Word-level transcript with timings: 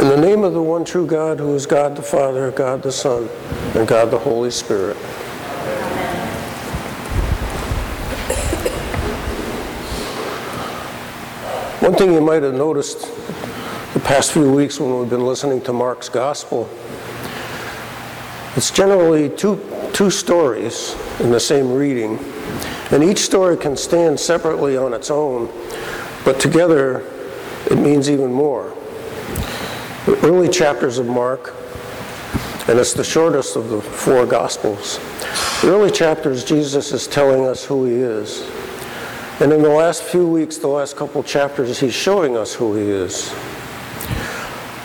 In 0.00 0.08
the 0.08 0.16
name 0.16 0.42
of 0.42 0.54
the 0.54 0.62
one 0.62 0.84
true 0.84 1.06
God, 1.06 1.38
who 1.38 1.54
is 1.54 1.66
God 1.66 1.96
the 1.96 2.02
Father, 2.02 2.50
God 2.50 2.82
the 2.82 2.90
Son, 2.90 3.28
and 3.76 3.86
God 3.86 4.10
the 4.10 4.18
Holy 4.18 4.50
Spirit. 4.50 4.96
One 11.80 11.94
thing 11.94 12.12
you 12.12 12.20
might 12.20 12.42
have 12.42 12.54
noticed 12.54 13.02
the 13.94 14.00
past 14.00 14.32
few 14.32 14.52
weeks 14.52 14.80
when 14.80 14.98
we've 14.98 15.08
been 15.08 15.24
listening 15.24 15.60
to 15.62 15.72
Mark's 15.72 16.08
Gospel, 16.08 16.68
it's 18.56 18.72
generally 18.72 19.28
two, 19.30 19.64
two 19.92 20.10
stories 20.10 20.96
in 21.20 21.30
the 21.30 21.38
same 21.38 21.72
reading, 21.72 22.18
and 22.90 23.04
each 23.04 23.20
story 23.20 23.56
can 23.56 23.76
stand 23.76 24.18
separately 24.18 24.76
on 24.76 24.92
its 24.92 25.08
own, 25.08 25.48
but 26.24 26.40
together 26.40 27.08
it 27.70 27.78
means 27.78 28.10
even 28.10 28.32
more. 28.32 28.76
Early 30.06 30.50
chapters 30.50 30.98
of 30.98 31.06
Mark, 31.06 31.54
and 32.68 32.78
it's 32.78 32.92
the 32.92 33.02
shortest 33.02 33.56
of 33.56 33.70
the 33.70 33.80
four 33.80 34.26
Gospels. 34.26 34.98
The 35.62 35.68
early 35.68 35.90
chapters, 35.90 36.44
Jesus 36.44 36.92
is 36.92 37.06
telling 37.06 37.46
us 37.46 37.64
who 37.64 37.86
he 37.86 37.94
is. 37.94 38.42
And 39.40 39.50
in 39.50 39.62
the 39.62 39.70
last 39.70 40.02
few 40.02 40.28
weeks, 40.28 40.58
the 40.58 40.68
last 40.68 40.96
couple 40.96 41.22
chapters, 41.22 41.80
he's 41.80 41.94
showing 41.94 42.36
us 42.36 42.52
who 42.52 42.76
he 42.76 42.82
is. 42.82 43.32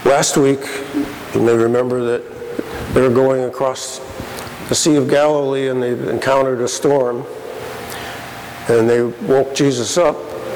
Last 0.05 0.37
week, 0.37 0.61
you 1.35 1.41
may 1.41 1.53
remember 1.53 2.01
that 2.01 2.23
they 2.93 3.01
were 3.01 3.13
going 3.13 3.43
across 3.43 3.99
the 4.69 4.75
Sea 4.75 4.95
of 4.95 5.09
Galilee 5.09 5.67
and 5.67 5.83
they 5.83 5.91
encountered 6.09 6.61
a 6.61 6.67
storm. 6.67 7.25
And 8.69 8.89
they 8.89 9.03
woke 9.03 9.53
Jesus 9.53 9.97
up 9.97 10.15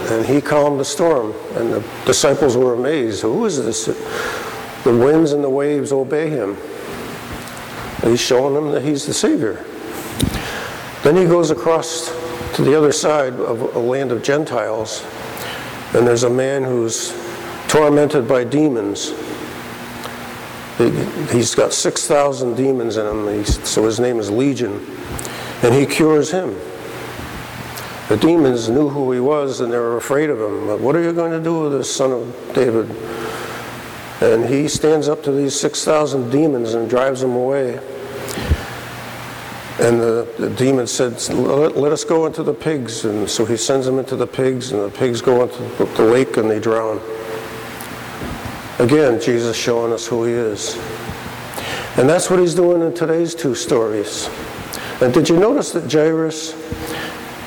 and 0.10 0.26
he 0.26 0.40
calmed 0.40 0.80
the 0.80 0.86
storm. 0.86 1.34
And 1.56 1.74
the 1.74 1.84
disciples 2.06 2.56
were 2.56 2.76
amazed. 2.76 3.24
Who 3.24 3.44
is 3.44 3.58
this? 3.62 4.53
The 4.84 4.96
winds 4.96 5.32
and 5.32 5.44
the 5.44 5.50
waves 5.50 5.92
obey 5.92 6.30
him. 6.30 6.58
And 8.02 8.12
he's 8.12 8.22
showing 8.22 8.54
them 8.54 8.72
that 8.72 8.84
he's 8.84 9.06
the 9.06 9.14
Savior. 9.14 9.66
Then 11.04 11.16
he 11.16 11.26
goes 11.26 11.52
across 11.52 12.10
to 12.56 12.62
the 12.64 12.78
other 12.78 12.92
side 12.92 13.34
of 13.34 13.76
a 13.76 13.80
land 13.80 14.12
of 14.12 14.24
Gentiles, 14.24 15.04
and 15.94 16.06
there's 16.06 16.24
a 16.24 16.30
man 16.30 16.64
who's 16.64 17.14
tormented 17.68 18.28
by 18.28 18.44
demons. 18.44 19.14
He's 21.32 21.56
got 21.56 21.74
6,000 21.74 22.56
demons 22.56 22.98
in 22.98 23.06
him, 23.06 23.46
so 23.46 23.86
his 23.86 24.00
name 24.00 24.20
is 24.20 24.30
Legion, 24.30 24.86
and 25.62 25.74
he 25.74 25.86
cures 25.86 26.32
him. 26.32 26.56
The 28.10 28.18
demons 28.18 28.70
knew 28.70 28.90
who 28.90 29.12
he 29.12 29.20
was 29.20 29.62
and 29.62 29.72
they 29.72 29.78
were 29.78 29.98
afraid 29.98 30.30
of 30.30 30.40
him. 30.40 30.82
What 30.84 30.96
are 30.96 31.02
you 31.02 31.14
going 31.14 31.32
to 31.32 31.40
do 31.40 31.62
with 31.62 31.72
this 31.72 31.96
son 31.96 32.12
of 32.12 32.54
David? 32.54 32.90
And 34.22 34.46
he 34.46 34.68
stands 34.68 35.08
up 35.08 35.24
to 35.24 35.32
these 35.32 35.60
6,000 35.60 36.30
demons 36.30 36.74
and 36.74 36.90
drives 36.90 37.22
them 37.22 37.36
away. 37.36 37.80
And 39.80 40.00
the, 40.00 40.32
the 40.38 40.50
demon 40.52 40.88
said, 40.88 41.14
let, 41.34 41.76
let, 41.76 41.92
us 41.92 42.04
go 42.04 42.26
into 42.26 42.44
the 42.44 42.54
pigs. 42.54 43.06
And 43.06 43.30
so 43.30 43.44
he 43.44 43.58
sends 43.58 43.86
them 43.86 44.00
into 44.00 44.16
the 44.16 44.28
pigs, 44.28 44.72
and 44.72 44.82
the 44.82 44.98
pigs 44.98 45.22
go 45.22 45.44
into 45.44 45.86
the 45.86 46.04
lake 46.04 46.38
and 46.38 46.50
they 46.50 46.60
drown. 46.60 47.02
Again, 48.80 49.20
Jesus 49.20 49.58
showing 49.58 49.92
us 49.92 50.08
who 50.08 50.26
he 50.26 50.34
is. 50.34 50.78
And 51.98 52.08
that's 52.10 52.30
what 52.30 52.40
he's 52.40 52.56
doing 52.56 52.82
in 52.82 52.94
today's 52.94 53.36
two 53.36 53.56
stories. 53.56 54.30
And 55.02 55.14
did 55.14 55.28
you 55.28 55.38
notice 55.38 55.72
that 55.72 55.92
Jairus 55.92 56.54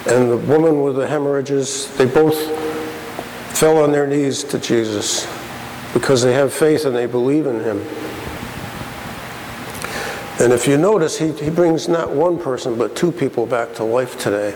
and 0.06 0.30
the 0.30 0.36
woman 0.36 0.82
with 0.82 0.96
the 0.96 1.06
hemorrhages, 1.06 1.94
they 1.96 2.06
both 2.06 2.36
fell 3.56 3.78
on 3.78 3.92
their 3.92 4.06
knees 4.06 4.44
to 4.44 4.58
Jesus 4.58 5.26
because 5.96 6.20
they 6.20 6.34
have 6.34 6.52
faith 6.52 6.84
and 6.84 6.94
they 6.94 7.06
believe 7.06 7.46
in 7.46 7.58
him. 7.58 7.78
And 10.38 10.52
if 10.52 10.68
you 10.68 10.76
notice, 10.76 11.16
he, 11.16 11.32
he 11.32 11.48
brings 11.48 11.88
not 11.88 12.10
one 12.10 12.38
person, 12.38 12.76
but 12.76 12.94
two 12.94 13.10
people 13.10 13.46
back 13.46 13.72
to 13.76 13.84
life 13.84 14.18
today. 14.18 14.50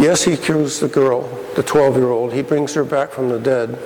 Yes, 0.00 0.24
he 0.24 0.36
cures 0.36 0.80
the 0.80 0.88
girl, 0.88 1.22
the 1.54 1.62
12 1.62 1.98
year 1.98 2.08
old. 2.10 2.32
He 2.32 2.42
brings 2.42 2.74
her 2.74 2.82
back 2.82 3.12
from 3.12 3.28
the 3.28 3.38
dead. 3.38 3.78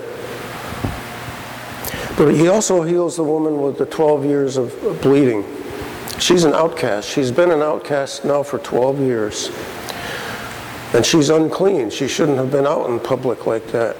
But 2.16 2.34
he 2.34 2.48
also 2.48 2.80
heals 2.80 3.16
the 3.16 3.24
woman 3.24 3.60
with 3.60 3.76
the 3.76 3.84
12 3.84 4.24
years 4.24 4.56
of 4.56 4.72
bleeding. 5.02 5.44
She's 6.18 6.44
an 6.44 6.54
outcast. 6.54 7.10
She's 7.10 7.30
been 7.30 7.50
an 7.50 7.60
outcast 7.60 8.24
now 8.24 8.42
for 8.42 8.58
12 8.58 9.00
years. 9.00 9.50
And 10.94 11.04
she's 11.04 11.28
unclean. 11.28 11.90
She 11.90 12.08
shouldn't 12.08 12.38
have 12.38 12.50
been 12.50 12.66
out 12.66 12.88
in 12.88 12.98
public 13.00 13.46
like 13.46 13.66
that. 13.72 13.98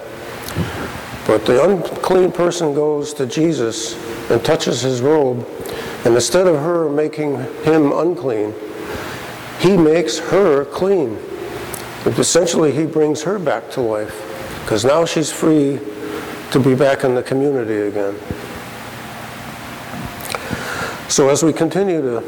But 1.31 1.47
the 1.47 1.63
unclean 1.63 2.33
person 2.33 2.75
goes 2.75 3.15
to 3.15 3.25
Jesus 3.25 3.95
and 4.33 4.45
touches 4.45 4.81
his 4.81 5.01
robe 5.01 5.47
and 6.05 6.13
instead 6.17 6.49
of 6.49 6.57
her 6.57 6.89
making 6.89 7.37
him 7.63 7.93
unclean, 7.93 8.53
he 9.61 9.77
makes 9.77 10.19
her 10.19 10.65
clean. 10.65 11.17
Essentially, 12.05 12.73
he 12.73 12.85
brings 12.85 13.23
her 13.23 13.39
back 13.39 13.71
to 13.71 13.81
life 13.81 14.61
because 14.65 14.85
now 14.85 15.05
she's 15.05 15.31
free 15.31 15.79
to 16.51 16.59
be 16.59 16.75
back 16.75 17.05
in 17.05 17.15
the 17.15 17.23
community 17.23 17.77
again. 17.83 18.19
So, 21.09 21.29
as 21.29 21.45
we 21.45 21.53
continue 21.53 22.03
to 22.03 22.25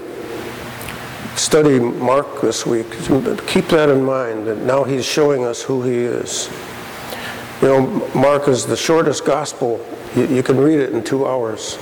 study 1.35 1.81
Mark 1.81 2.41
this 2.41 2.65
week, 2.65 2.89
keep 3.49 3.67
that 3.67 3.89
in 3.89 4.05
mind 4.05 4.47
that 4.47 4.59
now 4.59 4.85
he's 4.85 5.05
showing 5.05 5.45
us 5.45 5.61
who 5.61 5.83
he 5.83 5.97
is. 5.97 6.49
You 7.63 7.69
know, 7.69 8.11
Mark 8.13 8.49
is 8.49 8.67
the 8.67 8.77
shortest 8.77 9.25
gospel. 9.25 9.81
You, 10.17 10.27
you 10.27 10.43
can 10.43 10.59
read 10.59 10.81
it 10.81 10.93
in 10.93 11.05
two 11.05 11.29
hours. 11.29 11.79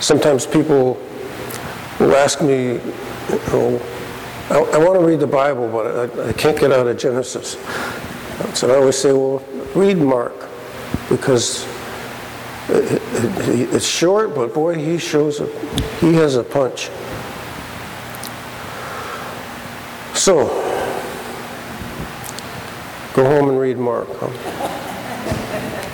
Sometimes 0.00 0.46
people 0.46 1.00
will 1.98 2.14
ask 2.14 2.42
me, 2.42 2.78
oh, 3.52 3.80
I, 4.50 4.58
I, 4.76 4.78
want 4.84 5.00
to 5.00 5.06
read 5.06 5.18
the 5.18 5.26
Bible, 5.26 5.66
but 5.70 6.18
I, 6.18 6.28
I, 6.28 6.32
can't 6.34 6.60
get 6.60 6.72
out 6.72 6.86
of 6.86 6.98
Genesis. 6.98 7.52
So 8.52 8.70
I 8.70 8.76
always 8.76 8.98
say, 8.98 9.12
well, 9.12 9.42
read 9.74 9.96
Mark, 9.96 10.34
because 11.08 11.66
it, 12.68 13.00
it, 13.48 13.74
it's 13.74 13.86
short, 13.86 14.34
but 14.34 14.52
boy, 14.52 14.74
he 14.74 14.98
shows 14.98 15.40
a, 15.40 15.46
he 16.00 16.12
has 16.14 16.36
a 16.36 16.44
punch. 16.44 16.90
So, 20.14 20.48
go 23.14 23.24
home 23.24 23.48
and 23.48 23.58
read 23.58 23.78
Mark. 23.78 24.08
Huh? 24.18 24.81
Thank 25.52 25.86
you. 25.86 25.91